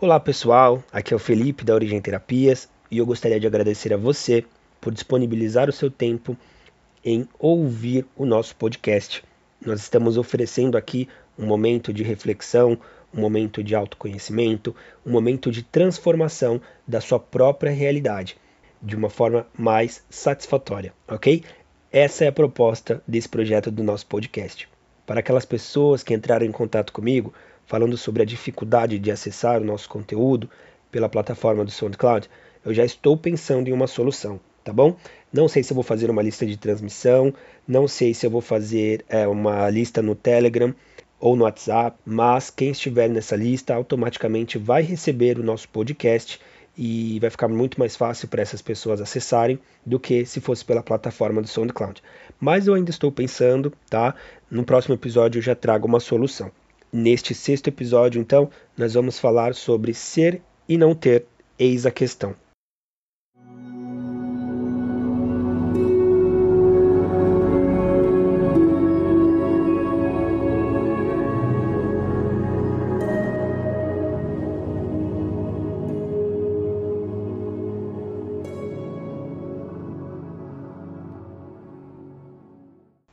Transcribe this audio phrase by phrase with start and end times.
[0.00, 3.96] Olá pessoal, aqui é o Felipe da Origem Terapias e eu gostaria de agradecer a
[3.96, 4.44] você
[4.80, 6.36] por disponibilizar o seu tempo
[7.04, 9.24] em ouvir o nosso podcast.
[9.60, 12.78] Nós estamos oferecendo aqui um momento de reflexão,
[13.12, 14.72] um momento de autoconhecimento,
[15.04, 18.36] um momento de transformação da sua própria realidade
[18.80, 21.42] de uma forma mais satisfatória, ok?
[21.90, 24.68] Essa é a proposta desse projeto do nosso podcast.
[25.04, 27.34] Para aquelas pessoas que entraram em contato comigo
[27.68, 30.48] falando sobre a dificuldade de acessar o nosso conteúdo
[30.90, 32.28] pela plataforma do SoundCloud,
[32.64, 34.96] eu já estou pensando em uma solução, tá bom?
[35.30, 37.32] Não sei se eu vou fazer uma lista de transmissão,
[37.66, 40.74] não sei se eu vou fazer é, uma lista no Telegram
[41.20, 46.40] ou no WhatsApp, mas quem estiver nessa lista automaticamente vai receber o nosso podcast
[46.74, 50.82] e vai ficar muito mais fácil para essas pessoas acessarem do que se fosse pela
[50.82, 52.02] plataforma do SoundCloud.
[52.40, 54.14] Mas eu ainda estou pensando, tá?
[54.50, 56.50] No próximo episódio eu já trago uma solução.
[56.92, 61.26] Neste sexto episódio, então, nós vamos falar sobre ser e não ter,
[61.58, 62.34] eis a questão.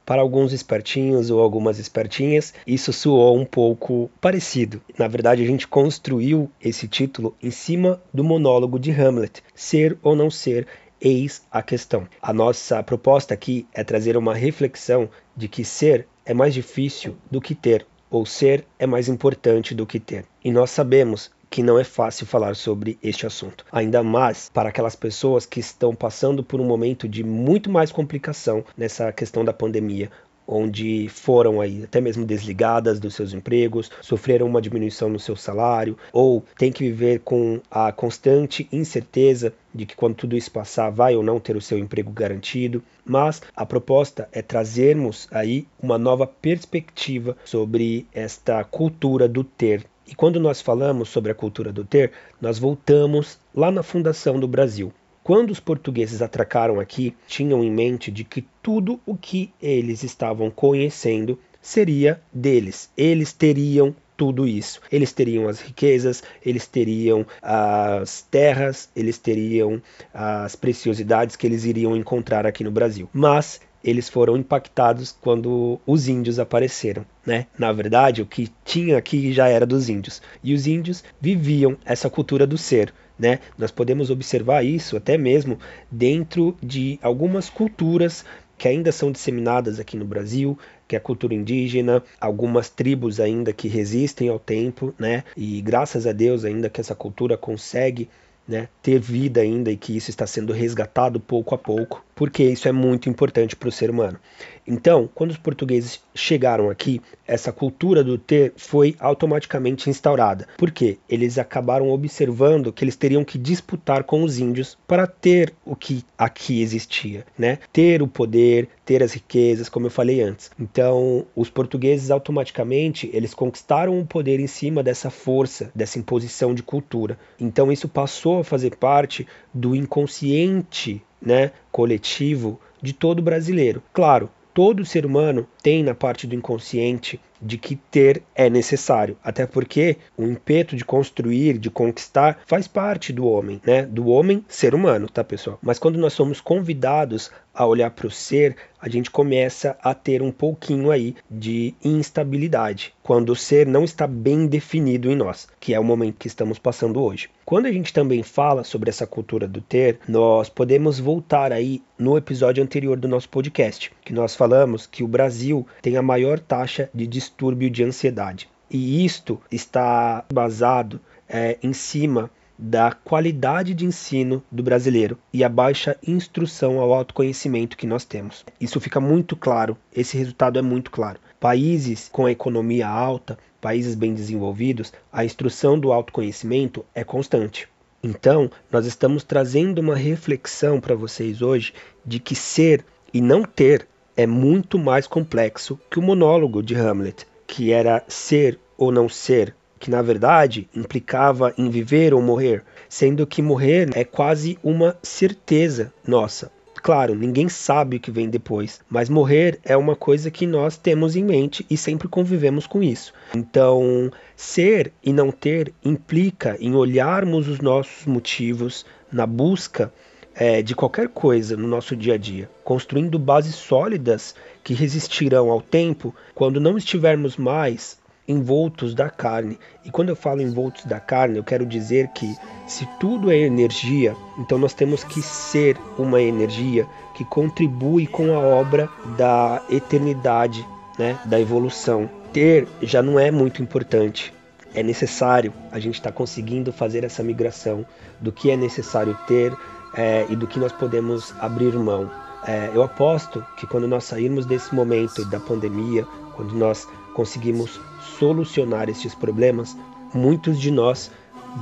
[0.06, 4.80] Para alguns espertinhos ou algumas espertinhas, isso soou um pouco parecido.
[5.00, 10.16] Na verdade, a gente construiu esse título em cima do monólogo de Hamlet, Ser ou
[10.16, 10.68] Não Ser,
[11.02, 12.08] Eis a questão.
[12.22, 17.42] A nossa proposta aqui é trazer uma reflexão de que ser é mais difícil do
[17.42, 20.26] que ter, ou ser é mais importante do que ter.
[20.44, 23.66] E nós sabemos que não é fácil falar sobre este assunto.
[23.72, 28.62] Ainda mais para aquelas pessoas que estão passando por um momento de muito mais complicação
[28.76, 30.12] nessa questão da pandemia,
[30.46, 35.98] onde foram aí até mesmo desligadas dos seus empregos, sofreram uma diminuição no seu salário,
[36.12, 41.16] ou tem que viver com a constante incerteza de que quando tudo isso passar vai
[41.16, 42.84] ou não ter o seu emprego garantido.
[43.06, 50.14] Mas a proposta é trazermos aí uma nova perspectiva sobre esta cultura do ter e
[50.14, 54.94] quando nós falamos sobre a cultura do ter, nós voltamos lá na fundação do Brasil.
[55.24, 60.52] Quando os portugueses atracaram aqui, tinham em mente de que tudo o que eles estavam
[60.52, 62.92] conhecendo seria deles.
[62.96, 64.80] Eles teriam tudo isso.
[64.92, 69.82] Eles teriam as riquezas, eles teriam as terras, eles teriam
[70.14, 73.10] as preciosidades que eles iriam encontrar aqui no Brasil.
[73.12, 77.46] Mas eles foram impactados quando os índios apareceram, né?
[77.56, 80.24] Na verdade, o que tinha aqui já era dos índios.
[80.44, 83.40] E os índios viviam essa cultura do ser, né?
[83.56, 85.60] Nós podemos observar isso até mesmo
[85.92, 88.26] dentro de algumas culturas
[88.58, 90.58] que ainda são disseminadas aqui no Brasil,
[90.88, 95.24] que é a cultura indígena, algumas tribos ainda que resistem ao tempo, né?
[95.38, 98.10] E graças a Deus ainda que essa cultura consegue
[98.48, 102.68] né, ter vida ainda e que isso está sendo resgatado pouco a pouco, porque isso
[102.68, 104.20] é muito importante para o ser humano.
[104.68, 110.48] Então, quando os portugueses chegaram aqui, essa cultura do ter foi automaticamente instaurada.
[110.58, 115.76] porque Eles acabaram observando que eles teriam que disputar com os índios para ter o
[115.76, 117.60] que aqui existia, né?
[117.72, 120.50] Ter o poder, ter as riquezas, como eu falei antes.
[120.60, 126.64] Então, os portugueses automaticamente eles conquistaram o poder em cima dessa força, dessa imposição de
[126.64, 127.18] cultura.
[127.40, 133.82] Então, isso passou a fazer parte do inconsciente, né, coletivo de todo brasileiro.
[133.92, 139.46] Claro, todo ser humano tem na parte do inconsciente de que ter é necessário, até
[139.46, 143.84] porque o impeto de construir, de conquistar, faz parte do homem, né?
[143.84, 145.60] Do homem ser humano, tá, pessoal?
[145.62, 150.22] Mas quando nós somos convidados a olhar para o ser, a gente começa a ter
[150.22, 155.74] um pouquinho aí de instabilidade, quando o ser não está bem definido em nós, que
[155.74, 157.30] é o momento que estamos passando hoje.
[157.46, 162.18] Quando a gente também fala sobre essa cultura do ter, nós podemos voltar aí no
[162.18, 166.90] episódio anterior do nosso podcast, que nós falamos que o Brasil tem a maior taxa
[166.92, 168.50] de distúrbio de ansiedade.
[168.70, 171.00] E isto está basado
[171.30, 177.78] é, em cima da qualidade de ensino do brasileiro e a baixa instrução ao autoconhecimento
[177.78, 178.46] que nós temos.
[178.60, 181.20] Isso fica muito claro, esse resultado é muito claro.
[181.40, 187.68] Países com a economia alta, países bem desenvolvidos, a instrução do autoconhecimento é constante.
[188.02, 191.74] Então, nós estamos trazendo uma reflexão para vocês hoje
[192.06, 197.26] de que ser e não ter é muito mais complexo que o monólogo de Hamlet,
[197.46, 203.28] que era ser ou não ser, que na verdade implicava em viver ou morrer, sendo
[203.28, 206.52] que morrer é quase uma certeza nossa.
[206.82, 211.16] Claro, ninguém sabe o que vem depois, mas morrer é uma coisa que nós temos
[211.16, 213.12] em mente e sempre convivemos com isso.
[213.36, 219.92] Então, ser e não ter implica em olharmos os nossos motivos na busca
[220.36, 225.62] é, de qualquer coisa no nosso dia a dia, construindo bases sólidas que resistirão ao
[225.62, 227.98] tempo quando não estivermos mais
[228.28, 229.58] envoltos da carne.
[229.84, 232.36] E quando eu falo envoltos da carne, eu quero dizer que
[232.68, 238.40] se tudo é energia, então nós temos que ser uma energia que contribui com a
[238.40, 240.68] obra da eternidade,
[240.98, 242.10] né, da evolução.
[242.34, 244.34] Ter já não é muito importante.
[244.76, 247.86] É necessário, a gente está conseguindo fazer essa migração
[248.20, 249.56] do que é necessário ter
[249.96, 252.12] é, e do que nós podemos abrir mão.
[252.46, 256.06] É, eu aposto que quando nós sairmos desse momento da pandemia,
[256.36, 257.80] quando nós conseguimos
[258.20, 259.76] solucionar estes problemas,
[260.14, 261.10] muitos de nós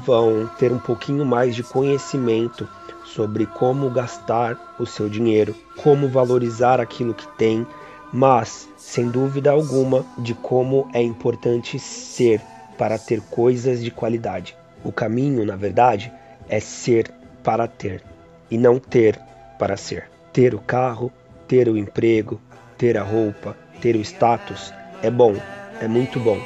[0.03, 2.67] vão ter um pouquinho mais de conhecimento
[3.05, 7.65] sobre como gastar o seu dinheiro, como valorizar aquilo que tem,
[8.11, 12.41] mas sem dúvida alguma de como é importante ser
[12.77, 14.57] para ter coisas de qualidade.
[14.83, 16.11] O caminho, na verdade,
[16.49, 17.11] é ser
[17.43, 18.03] para ter
[18.49, 19.19] e não ter
[19.57, 20.09] para ser.
[20.31, 21.11] Ter o carro,
[21.47, 22.41] ter o emprego,
[22.77, 25.35] ter a roupa, ter o status é bom,
[25.81, 26.39] é muito bom.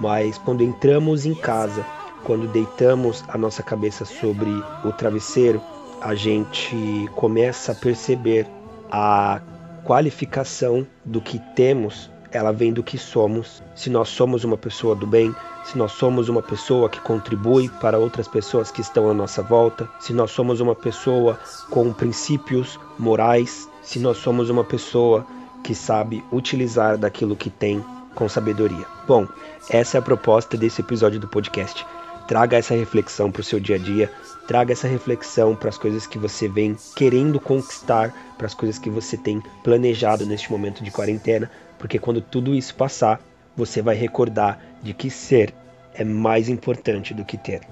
[0.00, 1.84] Mas quando entramos em casa,
[2.24, 4.50] quando deitamos a nossa cabeça sobre
[4.84, 5.60] o travesseiro,
[6.00, 8.46] a gente começa a perceber
[8.90, 9.40] a
[9.84, 13.62] qualificação do que temos, ela vem do que somos.
[13.74, 15.34] Se nós somos uma pessoa do bem,
[15.64, 19.88] se nós somos uma pessoa que contribui para outras pessoas que estão à nossa volta,
[19.98, 21.38] se nós somos uma pessoa
[21.70, 25.26] com princípios morais, se nós somos uma pessoa
[25.62, 27.84] que sabe utilizar daquilo que tem
[28.14, 28.86] com sabedoria.
[29.06, 29.26] Bom,
[29.68, 31.86] essa é a proposta desse episódio do podcast.
[32.30, 34.08] Traga essa reflexão para o seu dia a dia,
[34.46, 38.88] traga essa reflexão para as coisas que você vem querendo conquistar, para as coisas que
[38.88, 43.20] você tem planejado neste momento de quarentena, porque quando tudo isso passar,
[43.56, 45.52] você vai recordar de que ser
[45.92, 47.62] é mais importante do que ter.